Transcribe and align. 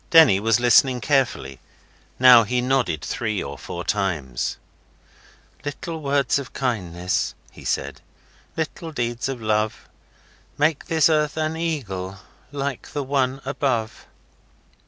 Denny 0.09 0.39
was 0.39 0.59
listening 0.59 0.99
carefully. 0.99 1.59
Now 2.17 2.41
he 2.43 2.59
nodded 2.59 3.05
three 3.05 3.43
or 3.43 3.55
four 3.55 3.83
times. 3.83 4.57
'Little 5.63 6.01
words 6.01 6.39
of 6.39 6.53
kindness' 6.53 7.35
(he 7.51 7.63
said), 7.63 8.01
'Little 8.57 8.91
deeds 8.91 9.29
of 9.29 9.39
love, 9.39 9.87
Make 10.57 10.85
this 10.87 11.07
earth 11.07 11.37
an 11.37 11.55
eagle 11.55 12.17
Like 12.51 12.93
the 12.93 13.03
one 13.03 13.41
above. 13.45 14.07